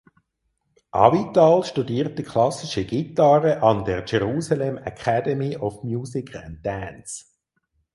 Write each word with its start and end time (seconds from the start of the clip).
Avital 0.89 1.63
studierte 1.63 2.23
klassische 2.23 2.85
Gitarre 2.85 3.61
an 3.61 3.85
der 3.85 4.03
Jerusalem 4.03 4.79
Academy 4.79 5.55
of 5.57 5.83
Music 5.83 6.35
and 6.35 6.65
Dance. 6.65 7.25